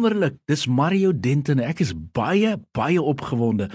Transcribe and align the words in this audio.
Wonderlik, 0.00 0.38
dis 0.48 0.62
Mario 0.64 1.10
Denton. 1.12 1.58
Ek 1.60 1.82
is 1.84 1.90
baie 2.16 2.54
baie 2.72 3.02
opgewonde. 3.04 3.66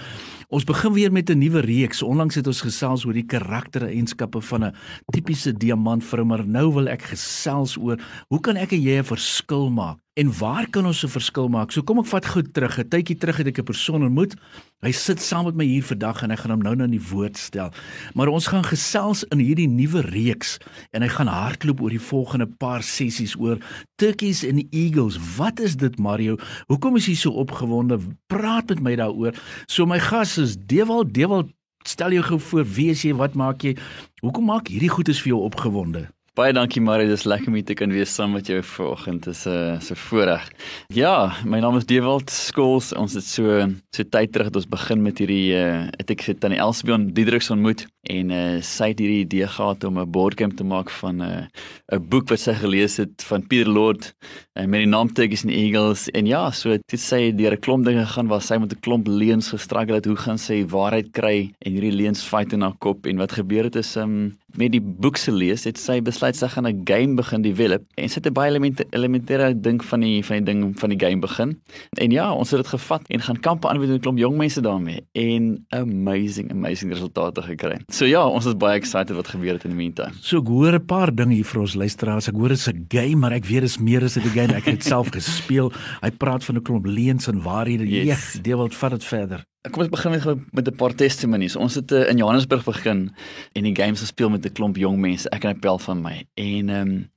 Ons 0.50 0.64
begin 0.66 0.90
weer 0.96 1.12
met 1.14 1.30
'n 1.30 1.38
nuwe 1.38 1.60
reeks. 1.62 2.02
Onlangs 2.02 2.34
het 2.34 2.46
ons 2.46 2.66
gesels 2.66 3.06
oor 3.06 3.12
die 3.14 3.26
karaktereienskappe 3.26 4.40
van 4.40 4.64
'n 4.64 4.74
tipiese 5.12 5.52
diamantvrou, 5.52 6.24
maar 6.24 6.44
nou 6.46 6.72
wil 6.74 6.88
ek 6.88 7.02
gesels 7.02 7.76
oor 7.78 7.98
hoe 8.28 8.40
kan 8.40 8.56
ek 8.56 8.72
en 8.72 8.82
jy 8.82 8.98
'n 8.98 9.04
verskil 9.04 9.70
maak? 9.70 10.05
En 10.16 10.38
waar 10.38 10.64
kan 10.70 10.86
ons 10.86 11.04
'n 11.04 11.08
verskil 11.08 11.48
maak? 11.48 11.70
So 11.72 11.82
kom 11.82 11.98
ek 11.98 12.06
vat 12.06 12.26
gou 12.26 12.42
terug. 12.42 12.78
'n 12.78 12.88
Tydjie 12.88 13.18
terug 13.18 13.36
het 13.36 13.46
ek 13.46 13.58
'n 13.58 13.64
persoon 13.64 14.02
ontmoet. 14.02 14.34
Hy 14.80 14.90
sit 14.90 15.20
saam 15.20 15.44
met 15.44 15.54
my 15.54 15.64
hier 15.64 15.82
vandag 15.84 16.22
en 16.22 16.30
ek 16.30 16.38
gaan 16.38 16.50
hom 16.50 16.62
nou 16.62 16.74
nou 16.74 16.84
in 16.84 16.98
die 16.98 17.08
woord 17.10 17.36
stel. 17.36 17.70
Maar 18.14 18.28
ons 18.28 18.46
gaan 18.46 18.64
gesels 18.64 19.24
in 19.24 19.38
hierdie 19.38 19.68
nuwe 19.68 20.00
reeks 20.00 20.58
en 20.92 21.02
hy 21.02 21.08
gaan 21.08 21.26
hardloop 21.26 21.80
oor 21.80 21.90
die 21.90 22.00
volgende 22.00 22.46
paar 22.46 22.82
sessies 22.82 23.36
oor 23.36 23.58
turkeys 23.96 24.42
en 24.42 24.66
eagles. 24.70 25.18
Wat 25.36 25.60
is 25.60 25.76
dit 25.76 25.98
Mario? 25.98 26.36
Hoekom 26.66 26.96
is 26.96 27.06
jy 27.06 27.14
so 27.14 27.30
opgewonde? 27.30 28.00
Praat 28.26 28.68
met 28.68 28.80
my 28.80 28.96
daaroor. 28.96 29.34
So 29.66 29.84
my 29.86 29.98
gas 29.98 30.38
is 30.38 30.56
Dewald. 30.56 31.12
Dewald, 31.12 31.52
stel 31.84 32.12
jou 32.12 32.22
gou 32.22 32.40
voor, 32.40 32.64
wie 32.64 32.90
is 32.90 33.02
jy? 33.02 33.14
Wat 33.14 33.34
maak 33.34 33.60
jy? 33.60 33.76
Hoekom 34.20 34.44
maak 34.44 34.68
hierdie 34.68 34.90
goedes 34.90 35.20
vir 35.20 35.28
jou 35.28 35.42
opgewonde? 35.42 36.15
Baie 36.36 36.52
dankie 36.52 36.82
Marie, 36.84 37.06
dis 37.08 37.22
lekker 37.24 37.48
om 37.48 37.54
hier 37.56 37.64
te 37.64 37.72
kan 37.72 37.88
wees 37.96 38.10
saam 38.12 38.34
met 38.36 38.50
jou 38.50 38.58
vanoggend. 38.60 39.24
Dit 39.24 39.32
is 39.32 39.46
'n 39.46 39.50
uh, 39.50 39.80
so 39.80 39.94
voorreg. 39.94 40.50
Ja, 40.92 41.32
my 41.46 41.60
naam 41.60 41.78
is 41.78 41.86
Dewald 41.86 42.30
Skols. 42.30 42.92
Ons 42.92 43.14
het 43.14 43.24
so 43.24 43.64
so 43.96 44.04
tyd 44.04 44.32
terug 44.32 44.46
het 44.46 44.56
ons 44.56 44.68
begin 44.68 45.02
met 45.02 45.18
hierdie 45.18 45.56
uh, 45.56 45.88
het 45.96 46.10
ek 46.10 46.20
sit 46.20 46.44
aan 46.44 46.52
die 46.52 46.60
Elsibion 46.60 47.08
Diedriks 47.14 47.48
ontmoet 47.50 47.86
en 48.12 48.30
uh, 48.30 48.60
sy 48.60 48.90
het 48.92 49.00
hierdie 49.00 49.24
idee 49.24 49.46
gehad 49.48 49.84
om 49.84 49.98
'n 49.98 50.10
boardgame 50.10 50.54
te 50.54 50.64
maak 50.64 50.90
van 50.90 51.22
'n 51.22 51.24
uh, 51.24 51.96
'n 51.96 52.08
boek 52.08 52.28
wat 52.28 52.40
sy 52.40 52.52
gelees 52.52 52.96
het 53.00 53.24
van 53.24 53.46
Peter 53.46 53.72
Lord 53.72 54.12
uh, 54.58 54.66
met 54.66 54.84
die 54.84 54.92
naam 54.92 55.08
Turkish 55.08 55.44
and 55.44 55.54
Eagles 55.54 56.10
en 56.10 56.26
ja, 56.26 56.50
so 56.50 56.76
dit 56.76 57.00
sê 57.00 57.32
deur 57.34 57.56
'n 57.56 57.64
klomp 57.64 57.84
dinge 57.84 58.04
gaan 58.06 58.28
waar 58.28 58.42
sy 58.42 58.58
met 58.58 58.72
'n 58.72 58.80
klomp 58.80 59.06
leuns 59.08 59.48
gestruggle 59.48 59.94
het. 59.94 60.04
Hoe 60.04 60.16
gaan 60.16 60.38
sy 60.38 60.66
waarheid 60.66 61.12
kry 61.12 61.54
en 61.64 61.72
hierdie 61.72 61.96
leuns 61.96 62.22
fight 62.22 62.52
in 62.52 62.60
haar 62.60 62.76
kop 62.78 63.06
en 63.06 63.16
wat 63.16 63.32
gebeur 63.32 63.64
het 63.64 63.76
is 63.76 63.96
um, 63.96 64.36
met 64.56 64.72
die 64.72 64.80
boek 64.80 65.16
se 65.16 65.32
lees 65.32 65.64
het 65.64 65.78
sy 65.78 66.00
besluit 66.04 66.36
sy 66.36 66.48
gaan 66.48 66.66
'n 66.66 66.82
game 66.84 67.14
begin 67.16 67.42
develop 67.42 67.82
en 67.96 68.08
sy 68.08 68.20
het 68.20 68.26
'n 68.26 68.32
baie 68.32 68.50
elemente 68.50 68.84
elementêre 68.90 69.54
ding 69.60 69.84
van 69.84 70.00
die 70.00 70.24
van 70.24 70.36
die 70.36 70.44
ding 70.44 70.78
van 70.78 70.90
die 70.90 70.98
game 70.98 71.20
begin. 71.20 71.60
En 71.98 72.10
ja, 72.10 72.32
ons 72.32 72.50
het 72.50 72.60
dit 72.60 72.68
gevat 72.68 73.02
en 73.08 73.20
gaan 73.20 73.40
kampe 73.40 73.68
aanbied 73.68 73.88
met 73.88 73.98
'n 73.98 74.00
klomp 74.00 74.18
jong 74.18 74.36
mense 74.36 74.60
daarmee 74.60 75.00
en 75.12 75.66
amazing 75.68 76.50
amazing 76.50 76.92
resultate 76.92 77.42
gekry. 77.42 77.78
So 77.88 78.04
ja, 78.04 78.26
ons 78.26 78.46
is 78.46 78.56
baie 78.56 78.78
excited 78.78 79.16
wat 79.16 79.28
gebeur 79.28 79.52
het 79.52 79.64
in 79.64 79.70
die 79.70 79.78
meantime. 79.78 80.12
So 80.20 80.38
ek 80.38 80.46
hoor 80.46 80.72
'n 80.72 80.86
paar 80.86 81.14
dinge 81.14 81.34
hier 81.34 81.44
vir 81.44 81.60
ons 81.60 81.74
luisteraars. 81.74 82.28
Ek 82.28 82.34
hoor 82.34 82.48
dit 82.48 82.58
is 82.58 82.68
'n 82.68 82.84
game, 82.88 83.16
maar 83.16 83.32
ek 83.32 83.44
weet 83.44 83.60
dit 83.60 83.70
is 83.70 83.78
meer 83.78 84.02
as 84.02 84.16
'n 84.16 84.20
game. 84.20 84.54
Ek 84.54 84.64
het 84.64 84.74
dit 84.74 84.84
self 84.94 85.08
gespeel. 85.08 85.72
Hy 86.00 86.10
praat 86.10 86.44
van 86.44 86.56
'n 86.56 86.62
klomp 86.62 86.86
leuns 86.86 87.28
en 87.28 87.42
waarhede. 87.42 87.86
Yes. 87.88 88.04
Yes. 88.04 88.38
Deel 88.42 88.58
wat 88.58 88.74
vat 88.74 88.90
dit 88.90 89.04
verder. 89.04 89.44
Kom 89.70 89.82
ons 89.82 89.90
begin 89.90 90.10
met 90.10 90.52
met 90.52 90.68
'n 90.68 90.76
paar 90.76 90.94
testimonies. 90.94 91.56
Ons 91.56 91.74
het 91.74 91.92
uh, 91.92 92.08
in 92.08 92.16
Johannesburg 92.16 92.64
begin 92.64 93.14
en 93.52 93.62
die 93.62 93.74
games 93.74 94.00
gespeel 94.00 94.30
met 94.30 94.44
'n 94.44 94.52
klomp 94.52 94.76
jong 94.76 94.98
mense. 94.98 95.28
Ek 95.30 95.44
en 95.44 95.50
'n 95.50 95.58
pel 95.58 95.78
van 95.78 96.00
my. 96.00 96.26
En 96.34 96.68
ehm 96.68 96.88
um, 96.88 97.10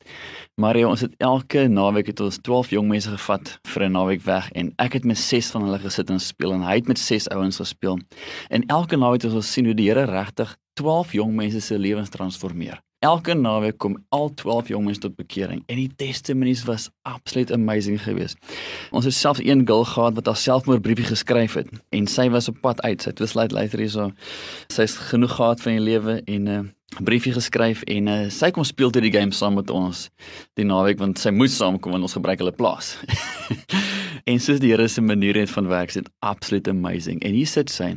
Mario, 0.55 0.89
ons 0.89 1.01
het 1.01 1.13
elke 1.17 1.67
naweek 1.67 2.07
het 2.07 2.19
ons 2.19 2.37
12 2.41 2.69
jong 2.69 2.87
mense 2.87 3.09
gevat 3.09 3.59
vir 3.63 3.83
'n 3.83 3.91
naweek 3.91 4.21
weg 4.21 4.51
en 4.51 4.73
ek 4.75 4.93
het 4.93 5.05
met 5.05 5.17
6 5.17 5.51
van 5.51 5.61
hulle 5.63 5.79
gesit 5.79 6.09
en 6.09 6.19
speel 6.19 6.53
en 6.53 6.61
hy 6.61 6.75
het 6.75 6.87
met 6.87 6.99
6 6.99 7.29
ouens 7.29 7.55
gespeel. 7.55 7.99
En 8.49 8.65
elke 8.65 8.97
naweek 8.97 9.21
het 9.21 9.33
ons 9.33 9.51
sien 9.51 9.65
hoe 9.65 9.75
die 9.75 9.89
Here 9.89 10.03
regtig 10.05 10.57
12 10.73 11.11
jong 11.11 11.33
mense 11.35 11.59
se 11.59 11.79
lewens 11.79 12.09
transformeer. 12.09 12.81
Elke 12.99 13.31
naweek 13.33 13.77
kom 13.79 13.93
al 14.11 14.33
12 14.35 14.67
jong 14.73 14.83
mense 14.89 14.99
tot 14.99 15.13
bekering 15.15 15.61
en 15.71 15.77
die 15.79 15.91
testimonies 16.01 16.65
was 16.67 16.89
absoluut 17.07 17.51
amazing 17.55 17.95
geweest. 18.03 18.35
Ons 18.91 19.07
het 19.07 19.15
selfs 19.15 19.39
een 19.39 19.63
girl 19.67 19.85
gehad 19.87 20.17
wat 20.17 20.27
haar 20.27 20.41
selfmoordbriefie 20.41 21.07
geskryf 21.07 21.55
het 21.61 21.69
en 21.95 22.09
sy 22.11 22.27
was 22.33 22.51
op 22.51 22.59
pad 22.59 22.81
uit. 22.83 22.99
Sy 22.99 23.13
het 23.13 23.21
besluit 23.23 23.55
luister 23.55 23.79
hierso. 23.79 24.09
Sy's 24.67 24.97
genoeg 25.13 25.37
gehad 25.37 25.63
van 25.63 25.79
die 25.79 25.85
lewe 25.85 26.19
en 26.25 26.43
'n 26.43 26.57
uh, 26.57 26.59
briefie 26.99 27.33
geskryf 27.33 27.85
en 27.87 28.07
uh, 28.07 28.29
sy 28.29 28.51
kom 28.51 28.67
speel 28.67 28.91
toe 28.91 29.01
die 29.01 29.15
game 29.15 29.31
saam 29.31 29.55
met 29.55 29.69
ons 29.69 30.09
die 30.59 30.65
naweek 30.65 30.99
want 30.99 31.19
sy 31.19 31.31
moet 31.31 31.51
saamkom 31.51 31.91
want 31.91 32.03
ons 32.03 32.19
gebruik 32.19 32.39
hulle 32.43 32.51
plaas. 32.51 32.97
en 34.29 34.41
soos 34.43 34.59
die 34.61 34.69
Here 34.69 34.87
se 34.87 35.01
manier 35.01 35.37
het 35.39 35.49
van 35.49 35.67
werk, 35.71 35.93
dit 35.93 36.09
absoluut 36.25 36.67
amazing. 36.69 37.21
En 37.25 37.33
hier 37.33 37.49
sit 37.49 37.71
sy. 37.73 37.95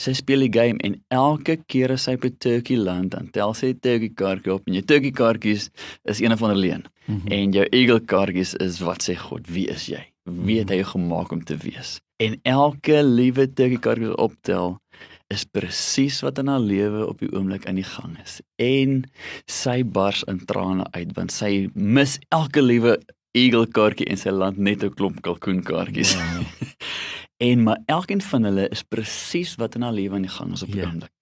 Sy 0.00 0.14
speel 0.16 0.46
die 0.46 0.52
game 0.54 0.80
en 0.86 0.96
elke 1.12 1.58
keer 1.68 1.92
as 1.92 2.06
sy 2.08 2.14
by 2.20 2.30
Turkey 2.40 2.78
land, 2.80 3.12
dan 3.12 3.28
tel 3.34 3.52
sy 3.54 3.74
'n 3.74 3.80
turkey 3.84 4.12
kaartjie 4.20 4.54
op 4.54 4.62
en 4.66 4.78
jou 4.78 4.84
turkey 4.84 5.10
kaartjies 5.10 5.70
is 6.04 6.20
een 6.20 6.36
van 6.38 6.50
hulle 6.50 6.66
leen. 6.66 6.84
Mm 7.06 7.20
-hmm. 7.20 7.32
En 7.32 7.52
jou 7.52 7.66
eagle 7.70 8.00
kaartjies 8.00 8.54
is 8.54 8.80
wat 8.80 9.02
sê 9.02 9.16
God, 9.16 9.46
wie 9.48 9.68
is 9.68 9.86
jy? 9.86 10.02
Wie 10.24 10.58
het 10.58 10.70
hy 10.70 10.82
gemaak 10.82 11.32
om 11.32 11.44
te 11.44 11.56
wees? 11.56 12.00
En 12.16 12.40
elke 12.42 13.02
liewe 13.02 13.52
turkey 13.52 13.78
kaartjie 13.78 14.16
optel 14.16 14.80
is 15.28 15.44
presies 15.44 16.20
wat 16.20 16.38
in 16.38 16.46
haar 16.46 16.60
lewe 16.60 17.06
op 17.06 17.18
die 17.18 17.32
oomblik 17.32 17.66
aan 17.66 17.74
die 17.80 17.90
gang 17.96 18.16
is. 18.24 18.40
En 18.56 19.04
sy 19.46 19.82
bars 19.84 20.22
in 20.30 20.44
trane 20.44 20.86
uit 20.90 21.12
want 21.16 21.32
sy 21.32 21.68
mis 21.74 22.18
elke 22.28 22.62
liewe 22.62 22.98
eagle 23.34 23.66
kaartjie 23.66 24.06
en 24.10 24.20
sy 24.20 24.30
land 24.30 24.58
net 24.58 24.84
'n 24.84 24.94
klomp 24.94 25.20
kalkoen 25.22 25.62
kaartjies. 25.62 26.14
Wow. 26.14 26.46
en 27.50 27.62
maar 27.66 27.80
elkeen 27.86 28.22
van 28.22 28.44
hulle 28.50 28.68
is 28.70 28.82
presies 28.82 29.56
wat 29.60 29.74
in 29.74 29.82
haar 29.82 29.92
lewe 29.92 30.14
aan 30.14 30.28
die 30.28 30.36
gang 30.38 30.52
is 30.52 30.62
op 30.62 30.72
die 30.72 30.82
yeah. 30.82 30.86
Ja. 30.86 30.92
oomblik. 30.92 31.12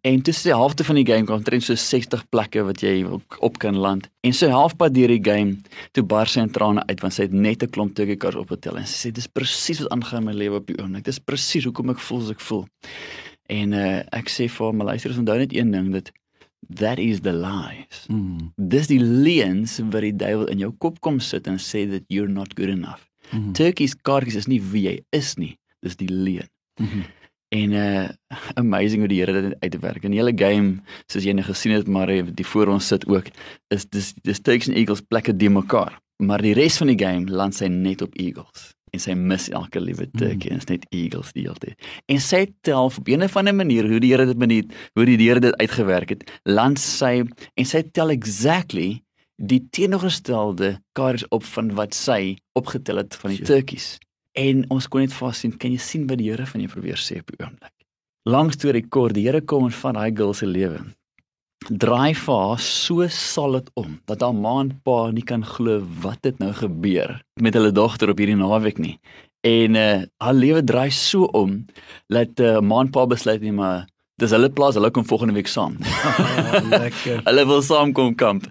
En 0.00 0.22
tussen 0.22 0.50
die 0.50 0.58
helfte 0.58 0.84
van 0.84 0.94
die 0.94 1.06
game 1.06 1.26
kom 1.26 1.36
omtrent 1.36 1.64
so 1.66 1.74
60 1.74 2.22
plekke 2.28 2.62
wat 2.64 2.80
jy 2.80 3.04
op 3.44 3.58
kan 3.58 3.76
land. 3.76 4.08
En 4.24 4.32
so 4.32 4.48
halfpad 4.48 4.94
deur 4.94 5.10
die 5.12 5.22
game 5.24 5.58
toe 5.92 6.04
bars 6.06 6.36
sy 6.36 6.44
in 6.46 6.52
trane 6.54 6.84
uit 6.86 7.02
want 7.04 7.16
sy 7.16 7.26
het 7.26 7.34
net 7.34 7.62
'n 7.62 7.70
klomp 7.74 7.94
toekiekars 7.94 8.38
op 8.38 8.54
getel 8.54 8.78
en 8.78 8.86
sy 8.86 9.08
sê 9.08 9.12
dis 9.12 9.26
presies 9.26 9.82
wat 9.82 9.90
aangaan 9.92 10.22
in 10.22 10.28
my 10.30 10.32
lewe 10.32 10.56
op 10.62 10.66
die 10.66 10.78
oomblik. 10.78 11.04
Dis 11.04 11.18
presies 11.18 11.64
hoekom 11.64 11.90
ek 11.90 11.98
voel 11.98 12.20
soos 12.20 12.30
ek 12.30 12.40
voel. 12.40 12.64
En 13.48 13.72
uh, 13.72 14.02
ek 14.12 14.28
sê 14.28 14.48
vir 14.48 14.72
my 14.72 14.84
luisteraars 14.84 15.18
onthou 15.18 15.38
net 15.38 15.52
een 15.52 15.70
ding 15.72 15.92
dat 15.92 16.12
that 16.68 16.98
is 16.98 17.20
the 17.20 17.32
lies. 17.32 18.06
Mm. 18.08 18.52
Dis 18.56 18.88
die 18.90 19.00
leuns 19.00 19.78
wat 19.90 20.04
die 20.04 20.14
duiwel 20.16 20.48
in 20.52 20.62
jou 20.62 20.72
kop 20.78 21.00
kom 21.04 21.20
sit 21.20 21.48
en 21.48 21.60
sê 21.62 21.86
that 21.90 22.04
you're 22.08 22.30
not 22.30 22.54
good 22.56 22.72
enough. 22.72 23.06
Mm. 23.30 23.52
Turkey's 23.56 23.96
kaartjies 23.96 24.36
is 24.42 24.48
nie 24.48 24.60
wie 24.60 24.84
jy 24.88 24.96
is 25.16 25.36
nie. 25.40 25.56
Dis 25.84 25.96
die 25.96 26.10
leuen. 26.10 26.48
Mm 26.80 26.86
-hmm. 26.86 27.04
En 27.48 27.72
uh 27.72 28.08
amazing 28.54 29.00
hoe 29.00 29.08
die 29.08 29.20
Here 29.20 29.32
dit 29.32 29.56
uitwerk. 29.60 30.04
In 30.04 30.10
die 30.10 30.20
hele 30.20 30.36
game, 30.36 30.82
soos 31.06 31.24
jy 31.24 31.32
nou 31.32 31.44
gesien 31.44 31.72
het, 31.72 31.86
maar 31.86 32.06
die 32.06 32.46
voor 32.46 32.66
ons 32.66 32.86
sit 32.86 33.06
ook, 33.08 33.30
is 33.68 33.88
dis 33.88 34.14
dis 34.22 34.40
Turks 34.40 34.68
and 34.68 34.76
Eagles 34.76 35.00
plekke 35.00 35.36
die 35.36 35.50
mekaar. 35.50 36.00
Maar 36.16 36.42
die 36.42 36.52
res 36.52 36.76
van 36.76 36.86
die 36.86 36.98
game 36.98 37.30
land 37.30 37.54
sy 37.54 37.66
net 37.66 38.02
op 38.02 38.14
Eagles 38.14 38.77
en 38.92 39.02
sy 39.02 39.14
mis 39.18 39.48
elke 39.54 39.80
liewe 39.82 40.06
turkie 40.14 40.52
mm. 40.52 40.58
en 40.58 40.70
net 40.72 40.86
eagles 40.94 41.32
die 41.36 41.44
hele 41.46 41.60
tyd. 41.62 41.88
En 42.08 42.20
sy 42.22 42.46
tel 42.66 42.90
op 42.90 43.08
'n 43.08 43.22
of 43.22 43.36
ander 43.36 43.54
manier 43.54 43.88
hoe 43.88 44.00
die 44.00 44.12
Here 44.12 44.26
dit 44.26 44.38
beniet, 44.38 44.72
hoe 44.94 45.04
die 45.04 45.16
Here 45.16 45.40
dit 45.40 45.56
uitgewerk 45.56 46.08
het, 46.08 46.30
land 46.44 46.78
sy 46.78 47.24
en 47.54 47.64
sy 47.64 47.82
tel 47.92 48.10
exactly 48.10 49.02
die 49.36 49.62
teenoorgestelde 49.70 50.78
kaars 50.92 51.24
op 51.30 51.44
van 51.44 51.74
wat 51.74 51.94
sy 51.94 52.36
opgetel 52.54 52.96
het 52.96 53.14
van 53.14 53.30
die 53.30 53.44
turkies. 53.44 53.98
En 54.34 54.64
ons 54.70 54.88
kon 54.88 55.00
net 55.00 55.12
vas 55.12 55.38
sien, 55.38 55.56
kan 55.56 55.70
jy 55.70 55.78
sien 55.78 56.06
wat 56.06 56.18
die 56.18 56.30
Here 56.30 56.46
van 56.46 56.60
jou 56.60 56.70
probeer 56.70 56.98
sê 56.98 57.20
op 57.20 57.30
die 57.30 57.44
oomblik. 57.44 57.74
Langs 58.24 58.56
toe 58.56 58.72
rekord, 58.72 59.14
die 59.14 59.26
Here 59.26 59.40
kom 59.40 59.64
en 59.64 59.70
van 59.70 59.94
daai 59.94 60.10
girl 60.14 60.34
se 60.34 60.46
lewe 60.46 60.82
draai 61.66 62.14
vir 62.14 62.34
haar 62.34 62.60
so 62.62 63.06
solid 63.12 63.70
om 63.74 63.98
dat 64.06 64.22
haar 64.22 64.34
ma 64.34 64.60
en 64.62 64.72
pa 64.86 65.10
nie 65.12 65.24
kan 65.26 65.44
glo 65.44 65.80
wat 66.02 66.24
het 66.24 66.38
nou 66.38 66.52
gebeur 66.56 67.18
met 67.40 67.54
hulle 67.58 67.72
dogter 67.74 68.10
op 68.12 68.18
hierdie 68.18 68.38
naweek 68.38 68.78
nie. 68.78 68.96
En 69.46 69.76
uh 69.78 70.06
haar 70.22 70.34
lewe 70.34 70.64
draai 70.64 70.90
so 70.90 71.28
om 71.36 71.64
dat 72.08 72.40
uh, 72.40 72.58
ma 72.60 72.80
en 72.84 72.90
pa 72.90 73.06
besluit 73.06 73.42
nie 73.42 73.52
maar 73.52 73.86
dis 74.18 74.32
hulle 74.34 74.50
plaas, 74.50 74.74
hulle 74.74 74.90
kom 74.90 75.06
volgende 75.06 75.34
week 75.36 75.46
saam. 75.46 75.76
Oh, 75.78 76.70
lekker. 76.74 77.20
hulle 77.26 77.44
wil 77.46 77.62
saam 77.62 77.92
kom 77.94 78.14
kamp. 78.18 78.48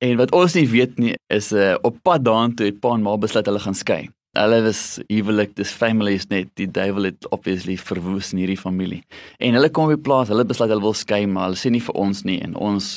En 0.00 0.16
wat 0.20 0.32
ons 0.32 0.56
nie 0.56 0.68
weet 0.68 0.98
nie 0.98 1.16
is 1.32 1.52
uh 1.52 1.74
op 1.82 1.98
pad 2.02 2.24
daartoe 2.24 2.70
het 2.70 2.80
pa 2.80 2.94
en 2.96 3.04
ma 3.04 3.16
besluit 3.20 3.46
hulle 3.50 3.60
gaan 3.66 3.76
skei. 3.76 4.02
Hulle 4.38 4.60
was 4.62 5.00
huwelik, 5.08 5.56
dis 5.58 5.72
family 5.74 6.12
is 6.14 6.28
net 6.30 6.52
die 6.54 6.68
duiwel 6.70 7.08
het 7.08 7.26
obviously 7.34 7.74
verwoes 7.74 8.28
in 8.30 8.38
hierdie 8.38 8.58
familie. 8.60 9.00
En 9.42 9.56
hulle 9.58 9.70
kom 9.74 9.88
by 9.90 9.96
plaas, 9.98 10.28
hulle 10.30 10.44
besluit 10.46 10.70
hulle 10.70 10.84
wil 10.84 10.94
skei, 10.94 11.24
maar 11.26 11.48
hulle 11.48 11.58
sê 11.58 11.72
nie 11.74 11.82
vir 11.82 11.96
ons 11.98 12.20
nie 12.28 12.36
en 12.46 12.54
ons 12.54 12.90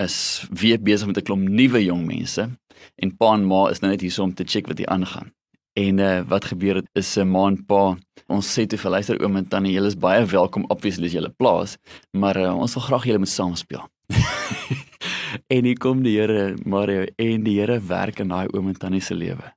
is 0.00 0.16
weer 0.48 0.78
besig 0.80 1.10
met 1.10 1.18
'n 1.20 1.26
klomp 1.28 1.48
nuwe 1.48 1.82
jong 1.84 2.06
mense 2.06 2.48
en 2.96 3.10
pa 3.18 3.34
en 3.34 3.44
ma 3.44 3.68
is 3.68 3.82
nou 3.82 3.90
net 3.90 4.00
hier 4.00 4.22
om 4.22 4.32
te 4.32 4.44
check 4.44 4.66
wat 4.66 4.78
hier 4.78 4.88
aangaan. 4.88 5.32
En 5.76 5.98
uh, 5.98 6.22
wat 6.32 6.44
gebeur 6.44 6.76
het 6.76 6.88
is 6.94 7.18
'n 7.18 7.28
maand 7.28 7.66
pa 7.66 7.98
ons 8.28 8.58
sê 8.58 8.66
te 8.66 8.78
verluister 8.78 9.20
oom 9.20 9.36
en 9.36 9.48
tannie 9.48 9.74
julle 9.74 9.92
is 9.92 10.00
baie 10.00 10.24
welkom 10.24 10.64
obviously 10.70 11.06
as 11.06 11.12
julle 11.12 11.34
plaas 11.36 11.76
maar 12.12 12.36
uh, 12.36 12.56
ons 12.56 12.74
wil 12.74 12.82
graag 12.88 13.04
julle 13.04 13.18
moet 13.18 13.28
saam 13.28 13.54
speel. 13.54 13.84
en 15.54 15.64
hier 15.64 15.78
kom 15.78 16.02
die 16.02 16.16
Here 16.16 16.56
Mario 16.64 17.04
en 17.18 17.44
die 17.44 17.60
Here 17.60 17.80
werk 17.80 18.20
in 18.20 18.28
daai 18.28 18.48
oom 18.54 18.68
en 18.68 18.78
tannie 18.78 19.02
se 19.02 19.14
lewe 19.14 19.52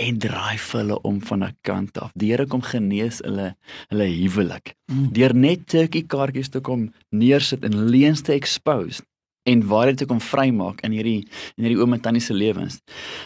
en 0.00 0.18
draai 0.22 0.56
vir 0.58 0.80
hulle 0.80 0.98
om 1.08 1.20
van 1.28 1.44
'n 1.44 1.56
kant 1.66 1.98
af. 1.98 2.12
Die 2.14 2.30
Here 2.30 2.46
kom 2.46 2.62
genees 2.62 3.20
hulle 3.24 3.54
hulle 3.88 4.06
huwelik. 4.06 4.74
Mm. 4.92 5.12
Deur 5.12 5.34
net 5.34 5.66
turkey 5.66 6.02
kaartjies 6.02 6.48
te 6.48 6.60
kom 6.60 6.92
neersit 7.10 7.64
en 7.64 7.90
leuns 7.90 8.22
te 8.22 8.32
expose 8.32 9.02
en 9.42 9.66
waarheid 9.66 9.96
te 9.96 10.06
kom 10.06 10.20
vrymaak 10.20 10.80
in 10.80 10.92
hierdie 10.92 11.28
in 11.56 11.64
hierdie 11.64 11.80
oom 11.80 11.92
en 11.92 12.00
tannie 12.00 12.22
se 12.22 12.34
lewens. 12.34 12.80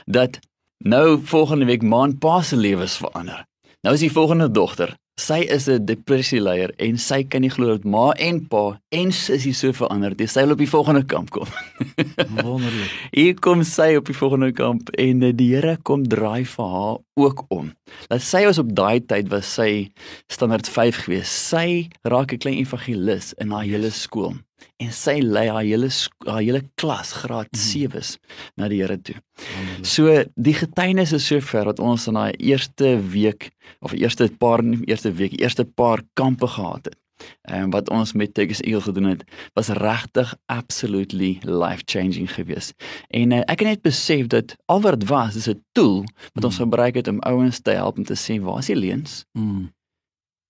Dat 0.06 0.38
nou 0.78 1.20
volgende 1.22 1.64
week 1.64 1.82
maand 1.82 2.18
pa 2.18 2.42
se 2.42 2.56
lewens 2.56 2.96
verander. 2.96 3.46
Nou 3.82 3.94
is 3.94 4.00
die 4.00 4.12
volgende 4.12 4.50
dogter 4.50 4.96
Sy 5.14 5.44
is 5.46 5.68
'n 5.70 5.84
depressieleier 5.86 6.72
en 6.82 6.96
sy 6.98 7.22
kan 7.22 7.44
nie 7.44 7.50
glo 7.50 7.76
dat 7.76 7.84
ma 7.86 8.10
en 8.18 8.40
pa 8.50 8.80
en 8.90 9.12
sussie 9.14 9.52
so 9.54 9.70
verander 9.70 10.10
het. 10.10 10.30
Sy 10.30 10.42
wil 10.42 10.56
op 10.56 10.58
die 10.58 10.66
volgende 10.66 11.04
kamp 11.06 11.30
kom. 11.30 11.46
Wonderlik. 12.42 12.90
Hier 13.12 13.34
kom 13.38 13.62
sy 13.62 13.94
op 13.94 14.10
die 14.10 14.16
volgende 14.18 14.50
kamp 14.52 14.90
en 14.98 15.22
eh, 15.22 15.30
die 15.30 15.54
Here 15.54 15.76
kom 15.86 16.02
draai 16.02 16.42
vir 16.44 16.66
haar 16.66 16.98
ook 17.14 17.44
om. 17.48 17.70
Dat 18.10 18.26
sy 18.26 18.42
was 18.44 18.58
op 18.58 18.74
daai 18.74 19.06
tyd 19.06 19.30
was 19.30 19.46
sy 19.54 19.92
standaard 20.26 20.66
5 20.66 21.04
gewees. 21.06 21.30
Sy 21.30 21.86
raak 22.02 22.34
'n 22.34 22.42
klein 22.42 22.58
evangelis 22.58 23.34
in 23.38 23.54
haar 23.54 23.62
hele 23.70 23.94
skool 23.94 24.34
en 24.82 24.90
sy 24.92 25.18
lei 25.22 25.46
haar 25.48 25.64
hele 25.64 25.90
haar 26.26 26.42
hele 26.42 26.62
klas 26.80 27.12
graad 27.12 27.50
7s 27.56 28.16
mm. 28.16 28.34
na 28.56 28.68
die 28.68 28.80
Here 28.82 28.98
toe. 29.00 29.16
Wonderlik. 29.16 29.86
So 29.86 30.24
die 30.34 30.56
getuienis 30.58 31.14
is 31.16 31.26
sover 31.26 31.70
dat 31.70 31.78
ons 31.78 32.08
in 32.10 32.18
daai 32.18 32.34
eerste 32.38 32.96
week 33.14 33.50
of 33.80 33.94
eerste 33.96 34.28
paar 34.38 34.64
eerste 34.84 35.12
week 35.12 35.38
eerste 35.40 35.64
paar 35.64 36.02
kampe 36.18 36.46
gehad 36.46 36.90
het. 36.90 36.98
En 37.42 37.70
wat 37.70 37.90
ons 37.90 38.12
met 38.12 38.34
Tegus 38.34 38.60
Eagle 38.60 38.80
gedoen 38.80 39.04
het, 39.04 39.24
was 39.52 39.68
regtig 39.68 40.36
absolutely 40.46 41.38
life-changing 41.42 42.32
geweest. 42.32 42.74
En 43.08 43.30
uh, 43.30 43.38
ek 43.38 43.62
het 43.62 43.68
net 43.68 43.82
besef 43.82 44.26
dat 44.26 44.56
al 44.66 44.80
wat 44.80 45.00
dit 45.00 45.08
was, 45.08 45.36
is 45.36 45.48
'n 45.48 45.62
tool 45.72 46.02
wat 46.32 46.42
mm. 46.42 46.50
ons 46.50 46.56
gebruik 46.56 46.94
het 46.94 47.08
om 47.08 47.18
ouens 47.18 47.60
te 47.60 47.70
help 47.70 47.98
om 47.98 48.04
te 48.04 48.14
sien 48.14 48.42
waar 48.42 48.58
is 48.58 48.66
die 48.66 48.76
leuns? 48.76 49.24
Mm. 49.32 49.72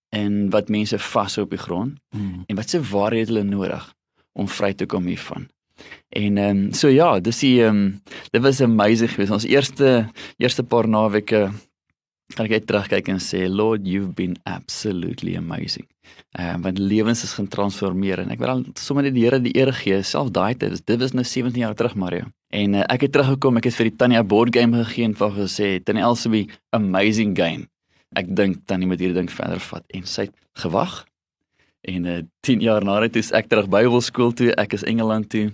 En 0.09 0.51
wat 0.51 0.69
mense 0.69 0.99
vashou 0.99 1.45
op 1.45 1.51
die 1.51 1.59
grond 1.59 2.01
mm. 2.17 2.43
en 2.47 2.57
wat 2.57 2.71
se 2.71 2.83
waarheid 2.83 3.29
hulle 3.29 3.43
nodig 3.43 3.94
om 4.35 4.49
vry 4.51 4.73
te 4.75 4.87
kom 4.87 5.07
hiervan. 5.11 5.49
En 6.15 6.39
ehm 6.39 6.57
um, 6.57 6.73
so 6.73 6.89
ja, 6.89 7.19
dis 7.21 7.41
die 7.43 7.63
ehm 7.63 7.77
um, 7.77 8.03
dit 8.31 8.43
was 8.43 8.61
amazing 8.63 9.11
geweest. 9.11 9.33
Ons 9.35 9.49
eerste 9.51 10.09
eerste 10.39 10.63
paar 10.63 10.89
naweke 10.89 11.49
kan 12.35 12.49
ek 12.49 12.67
terugkyk 12.67 13.09
en 13.13 13.21
sê 13.21 13.45
Lord, 13.49 13.87
you've 13.87 14.15
been 14.15 14.37
absolutely 14.45 15.37
amazing. 15.37 15.87
Ehm 16.39 16.55
um, 16.55 16.63
want 16.67 16.79
lewens 16.79 17.25
is 17.27 17.35
getransformeer 17.39 18.23
en 18.23 18.31
ek 18.35 18.43
wil 18.43 18.53
al 18.55 18.65
sommer 18.81 19.07
net 19.07 19.17
die 19.17 19.27
Here 19.27 19.41
die 19.43 19.55
eer 19.59 19.73
gee. 19.73 20.03
Self 20.03 20.31
daai 20.31 20.55
tyd, 20.55 20.79
dit 20.87 21.01
was 21.01 21.15
nou 21.15 21.25
17 21.25 21.61
jaar 21.61 21.75
terug, 21.75 21.95
Mario. 21.95 22.31
En 22.55 22.75
uh, 22.75 22.87
ek 22.95 23.09
het 23.09 23.17
teruggekom, 23.17 23.59
ek 23.59 23.71
het 23.71 23.79
vir 23.81 23.91
die 23.91 23.97
Tannie 23.99 24.19
'n 24.19 24.27
board 24.27 24.55
game 24.55 24.85
gegee 24.85 25.05
en 25.05 25.15
vir 25.15 25.31
gesê, 25.31 25.69
"Tannie 25.83 26.05
Elsie, 26.05 26.49
amazing 26.71 27.37
game." 27.37 27.67
Ek 28.15 28.27
dink 28.31 28.67
Tannie 28.67 28.87
moet 28.87 29.01
hierdie 29.01 29.19
ding 29.19 29.31
verder 29.31 29.61
vat 29.61 29.85
en 29.91 30.07
sy 30.07 30.29
het 30.29 30.35
gewag 30.63 31.05
En 31.85 32.05
uh 32.05 32.17
eh, 32.17 32.25
10 32.41 32.61
jaar 32.61 32.85
na 32.85 33.01
dit 33.05 33.17
is 33.21 33.33
ek 33.37 33.51
terug 33.53 33.69
Bybelskool 33.69 34.33
toe. 34.33 34.53
Ek 34.57 34.73
is 34.73 34.87
Engeland 34.89 35.29
toe 35.29 35.51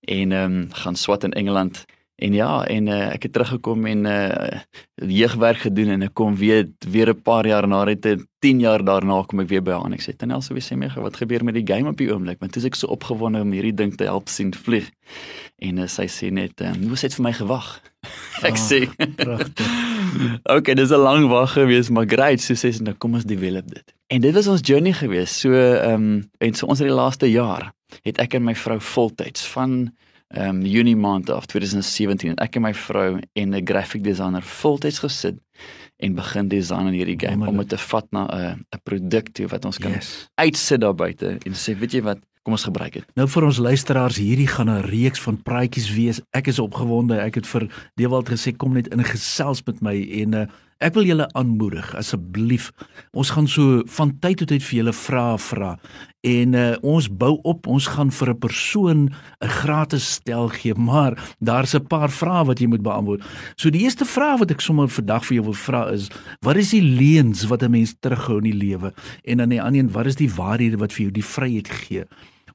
en 0.00 0.32
ehm 0.32 0.60
um, 0.60 0.68
gaan 0.82 0.96
swat 0.96 1.24
in 1.24 1.32
Engeland. 1.32 1.84
En 2.20 2.32
ja, 2.36 2.66
en 2.68 2.86
uh, 2.86 3.12
ek 3.14 3.22
het 3.22 3.32
teruggekom 3.32 3.86
en 3.86 4.04
uh 4.04 4.60
jeugwerk 5.08 5.62
gedoen 5.64 5.94
en 5.94 6.02
ek 6.04 6.14
kom 6.14 6.36
weer 6.36 6.66
weer 6.84 7.08
'n 7.14 7.22
paar 7.22 7.46
jaar 7.46 7.68
na 7.68 7.84
dit 7.84 8.26
10 8.38 8.60
jaar 8.60 8.84
daarna 8.84 9.22
kom 9.24 9.40
ek 9.40 9.48
weer 9.48 9.62
by 9.62 9.72
haar 9.72 9.86
en 9.88 9.96
ek 9.96 10.04
sê 10.04 10.16
Tanel 10.16 10.42
sou 10.42 10.56
sê 10.60 10.76
my 10.76 10.90
wat 10.96 11.16
gebeur 11.16 11.44
met 11.44 11.54
die 11.54 11.64
game 11.64 11.88
op 11.88 11.96
die 11.96 12.12
oomblik 12.12 12.40
want 12.40 12.52
toe 12.52 12.60
is 12.60 12.66
ek 12.66 12.74
so 12.74 12.86
opgewonde 12.86 13.40
om 13.40 13.52
hierdie 13.52 13.74
ding 13.74 13.96
te 13.96 14.04
help 14.04 14.28
sien 14.28 14.52
vlieg. 14.52 14.90
En 15.58 15.78
uh, 15.78 15.86
sy 15.86 16.06
sê 16.06 16.30
net, 16.30 16.60
"Hoe 16.60 16.68
um, 16.68 16.92
het 16.92 17.14
vir 17.14 17.24
my 17.24 17.32
gewag?" 17.32 17.80
ek 18.48 18.52
oh, 18.52 18.68
sê, 18.68 18.84
"Pragtig." 19.16 19.89
okay, 20.56 20.74
dis 20.74 20.90
'n 20.90 21.02
lang 21.02 21.28
wag 21.28 21.52
gewees, 21.52 21.90
maar 21.90 22.06
great, 22.06 22.40
so 22.40 22.54
sê 22.54 22.72
sy 22.72 22.82
nou 22.82 22.94
kom 22.94 23.14
ons 23.14 23.24
develop 23.24 23.66
dit. 23.68 23.94
En 24.10 24.20
dit 24.20 24.34
was 24.34 24.46
ons 24.46 24.60
journey 24.62 24.92
gewees. 24.92 25.40
So 25.40 25.52
ehm 25.52 25.94
um, 25.94 26.30
en 26.38 26.54
so 26.54 26.66
ons 26.66 26.78
het 26.78 26.88
die 26.88 26.94
laaste 26.94 27.30
jaar 27.30 27.72
het 28.02 28.18
ek 28.18 28.34
en 28.34 28.44
my 28.44 28.54
vrou 28.54 28.80
voltyds 28.80 29.46
van 29.54 29.90
ehm 30.30 30.48
um, 30.48 30.66
Junie 30.66 30.96
maand 30.96 31.30
af 31.30 31.46
2017 31.46 32.36
ek 32.38 32.56
en 32.56 32.62
my 32.62 32.74
vrou 32.74 33.18
en 33.32 33.54
'n 33.54 33.66
graphic 33.66 34.04
designer 34.04 34.42
voltyds 34.42 34.98
gesit 34.98 35.38
en 35.96 36.14
begin 36.14 36.48
design 36.48 36.86
in 36.86 36.94
hierdie 36.94 37.18
game 37.18 37.48
om 37.48 37.56
dit 37.56 37.68
te 37.68 37.78
vat 37.78 38.06
na 38.10 38.26
'n 38.26 38.64
'n 38.74 38.80
produk 38.82 39.28
toe 39.32 39.46
wat 39.46 39.64
ons 39.64 39.78
kan 39.78 39.92
yes. 39.92 40.28
uitsit 40.34 40.80
daar 40.80 40.94
buite 40.94 41.38
en 41.46 41.52
sê 41.52 41.78
weet 41.78 41.92
jy 41.92 42.02
wat 42.02 42.18
kom 42.42 42.56
ons 42.56 42.64
gebruik 42.64 42.92
dit. 42.92 43.06
Nou 43.18 43.26
vir 43.28 43.44
ons 43.44 43.58
luisteraars 43.58 44.16
hierdie 44.16 44.48
gaan 44.48 44.70
'n 44.70 44.88
reeks 44.88 45.20
van 45.20 45.42
praatjies 45.42 45.90
wees. 45.94 46.20
Ek 46.32 46.46
is 46.46 46.58
opgewonde. 46.58 47.20
Ek 47.20 47.34
het 47.34 47.46
vir 47.46 47.68
Dewald 47.96 48.28
gesê 48.28 48.56
kom 48.56 48.72
net 48.72 48.88
in 48.88 49.04
gesels 49.04 49.62
met 49.66 49.80
my 49.80 49.96
en 50.22 50.34
uh, 50.34 50.46
Ek 50.80 50.94
wil 50.96 51.04
julle 51.04 51.26
aanmoedig 51.36 51.90
asseblief. 51.92 52.70
Ons 53.12 53.34
gaan 53.36 53.44
so 53.52 53.82
van 53.98 54.14
tyd 54.22 54.38
tot 54.40 54.48
tyd 54.48 54.64
vir 54.64 54.78
julle 54.78 54.94
vrae 54.96 55.34
vra 55.44 55.74
en 56.24 56.56
uh, 56.56 56.62
ons 56.80 57.08
bou 57.20 57.34
op. 57.48 57.68
Ons 57.68 57.88
gaan 57.92 58.08
vir 58.08 58.30
'n 58.32 58.38
persoon 58.40 59.00
'n 59.44 59.52
gratis 59.60 60.08
stel 60.16 60.48
gee, 60.48 60.74
maar 60.90 61.20
daar's 61.40 61.76
'n 61.76 61.84
paar 61.84 62.08
vrae 62.08 62.46
wat 62.48 62.60
jy 62.60 62.66
moet 62.66 62.82
beantwoord. 62.82 63.20
So 63.56 63.68
die 63.68 63.84
eerste 63.84 64.08
vraag 64.08 64.38
wat 64.38 64.50
ek 64.50 64.60
sommer 64.60 64.88
vandag 64.88 65.24
vir 65.28 65.34
jou 65.34 65.44
wil 65.52 65.60
vra 65.68 65.92
is: 65.92 66.08
Wat 66.40 66.56
is 66.56 66.70
die 66.70 66.82
leuns 66.82 67.44
wat 67.44 67.62
'n 67.62 67.70
mens 67.70 67.94
terughou 68.00 68.38
in 68.38 68.48
die 68.48 68.60
lewe? 68.64 68.94
En 69.24 69.36
dan 69.36 69.48
die 69.48 69.62
ander 69.62 69.80
een, 69.80 69.92
wat 69.92 70.06
is 70.06 70.16
die 70.16 70.32
waarhede 70.32 70.78
wat 70.78 70.92
vir 70.92 71.02
jou 71.02 71.12
die 71.12 71.24
vryheid 71.24 71.68
gee? 71.68 72.04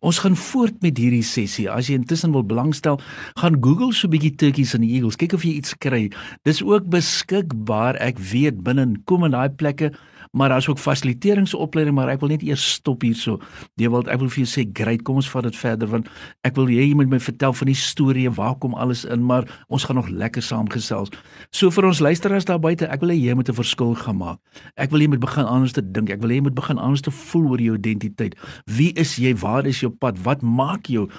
Ons 0.06 0.20
gaan 0.22 0.36
voort 0.38 0.76
met 0.86 1.00
hierdie 1.02 1.26
sessie. 1.26 1.66
As 1.72 1.88
jy 1.90 1.96
intussen 1.98 2.34
wil 2.36 2.44
belangstel, 2.46 3.00
gaan 3.42 3.58
Google 3.58 3.90
so 3.94 4.06
'n 4.08 4.14
bietjie 4.14 4.36
Turkies 4.38 4.76
and 4.76 4.86
Eagles. 4.86 5.18
Kyk 5.18 5.34
of 5.34 5.44
jy 5.44 5.58
iets 5.58 5.74
kry. 5.74 6.12
Dis 6.46 6.62
ook 6.62 6.86
beskikbaar. 6.90 7.98
Ek 7.98 8.20
weet 8.20 8.62
binne 8.64 9.02
kom 9.06 9.26
in 9.26 9.32
daai 9.32 9.50
plekke 9.50 9.92
maar 10.36 10.52
daar's 10.52 10.68
ook 10.68 10.82
fasiliteeringsopleiding 10.84 11.96
maar 11.96 12.12
ek 12.12 12.20
wil 12.20 12.34
net 12.34 12.44
eers 12.44 12.66
stop 12.76 13.06
hierso. 13.08 13.40
Wil 13.80 14.04
ek 14.04 14.20
wil 14.20 14.30
vir 14.30 14.44
jou 14.44 14.50
sê 14.52 14.66
great, 14.68 15.04
kom 15.08 15.22
ons 15.22 15.30
vat 15.32 15.48
dit 15.48 15.56
verder 15.56 15.88
want 15.92 16.10
ek 16.48 16.58
wil 16.60 16.70
jy 16.72 16.90
moet 16.98 17.10
my 17.12 17.20
vertel 17.24 17.56
van 17.56 17.72
die 17.72 17.78
storie 17.80 18.28
en 18.28 18.36
waar 18.36 18.58
kom 18.60 18.76
alles 18.76 19.06
in, 19.08 19.24
maar 19.24 19.48
ons 19.72 19.88
gaan 19.88 19.96
nog 20.02 20.12
lekker 20.12 20.44
saamgesels. 20.44 21.14
So 21.56 21.72
vir 21.72 21.88
ons 21.88 22.04
luisteraars 22.04 22.48
daar 22.50 22.60
buite, 22.60 22.90
ek 22.92 23.06
wil 23.06 23.16
hê 23.16 23.20
jy 23.30 23.36
moet 23.36 23.50
'n 23.50 23.56
verskil 23.56 23.96
gaan 23.96 24.18
maak. 24.20 24.40
Ek 24.76 24.92
wil 24.92 25.02
jy 25.02 25.08
moet 25.08 25.24
begin 25.24 25.46
anders 25.46 25.72
te 25.72 25.82
dink. 25.82 26.10
Ek 26.10 26.22
wil 26.22 26.32
jy 26.32 26.42
moet 26.42 26.56
begin 26.56 26.78
anders 26.78 27.02
te 27.02 27.12
voel 27.12 27.50
oor 27.50 27.62
jou 27.62 27.76
identiteit. 27.76 28.36
Wie 28.66 28.92
is 28.94 29.16
jy? 29.16 29.36
Waar 29.36 29.66
is 29.66 29.80
jou 29.80 29.92
pad? 29.92 30.20
Wat 30.24 30.42
maak 30.42 30.86
jou? 30.86 31.10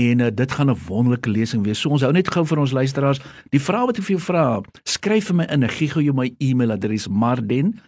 En 0.00 0.20
uh, 0.20 0.26
dit 0.34 0.52
gaan 0.52 0.70
'n 0.70 0.78
wonderlike 0.86 1.30
lesing 1.30 1.64
wees. 1.64 1.80
So 1.80 1.88
ons 1.88 2.02
hou 2.02 2.12
net 2.12 2.30
gou 2.32 2.46
vir 2.46 2.58
ons 2.58 2.72
luisteraars. 2.72 3.20
Die 3.50 3.60
vraag 3.60 3.86
wat 3.86 3.98
ek 3.98 4.04
vir 4.04 4.16
jou 4.16 4.24
vra, 4.24 4.60
skryf 4.84 5.26
vir 5.26 5.36
my 5.36 5.44
in. 5.44 5.68
Gee 5.68 5.88
gou 5.88 6.02
jou 6.02 6.14
my 6.14 6.34
e-mailadres 6.38 7.08
marden 7.08 7.80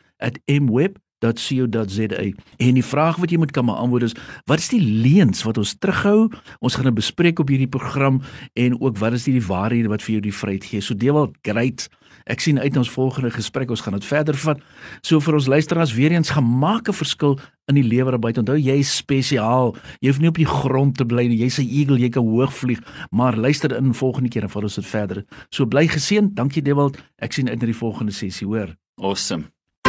@mweb.co.za. 0.47 2.23
En 2.57 2.75
die 2.75 2.85
vraag 2.85 3.17
wat 3.17 3.31
jy 3.31 3.39
moet 3.39 3.51
kan 3.51 3.67
beantwoord 3.67 4.03
is: 4.03 4.15
wat 4.45 4.59
is 4.59 4.69
die 4.69 4.83
leuns 4.83 5.43
wat 5.43 5.59
ons 5.59 5.75
terughou? 5.79 6.31
Ons 6.59 6.75
gaan 6.75 6.85
dit 6.85 6.95
bespreek 6.95 7.39
op 7.39 7.49
hierdie 7.49 7.69
program 7.69 8.21
en 8.53 8.81
ook 8.81 8.99
wat 8.99 9.13
is 9.13 9.25
die 9.25 9.47
waarhede 9.47 9.89
wat 9.89 10.03
vir 10.03 10.11
jou 10.11 10.21
die 10.21 10.35
vryheid 10.35 10.65
gee. 10.65 10.81
So 10.81 10.95
deel 10.95 11.15
wel 11.15 11.31
great. 11.43 11.89
Ek 12.31 12.43
sien 12.43 12.61
uit 12.61 12.77
ons 12.77 12.91
volgende 12.91 13.31
gesprek. 13.35 13.71
Ons 13.71 13.83
gaan 13.83 13.97
dit 13.99 14.07
verder 14.07 14.37
vat. 14.45 14.61
So 15.03 15.21
vir 15.23 15.39
ons 15.39 15.49
luisteraars 15.51 15.95
weer 15.95 16.13
eens 16.13 16.31
gemaak 16.31 16.89
'n 16.89 16.93
verskil 16.93 17.39
in 17.69 17.75
die 17.75 17.87
lewe 17.87 18.11
daarbuit. 18.11 18.39
Onthou 18.39 18.59
jy 18.59 18.79
is 18.79 18.97
spesiaal. 18.97 19.75
Jy 20.01 20.09
hoef 20.09 20.21
nie 20.21 20.29
op 20.29 20.37
die 20.39 20.47
grond 20.47 20.97
te 20.97 21.05
bly 21.05 21.27
nie. 21.27 21.39
Jy's 21.39 21.59
'n 21.59 21.69
eagle, 21.69 21.99
jy 21.99 22.09
kan 22.09 22.27
hoog 22.27 22.53
vlieg. 22.53 22.81
Maar 23.11 23.37
luister 23.37 23.77
in 23.77 23.95
volgende 23.95 24.29
keer 24.29 24.43
en 24.43 24.51
vat 24.51 24.63
ons 24.63 24.75
dit 24.75 24.87
verder. 24.87 25.25
So 25.51 25.67
bly 25.67 25.87
geseën. 25.87 26.35
Dankie 26.35 26.63
Dewald. 26.63 26.99
Ek 27.19 27.33
sien 27.33 27.49
uit 27.49 27.61
na 27.61 27.67
die 27.67 27.75
volgende 27.77 28.13
sessie, 28.13 28.47
hoor. 28.47 28.77
Awesome. 28.97 29.62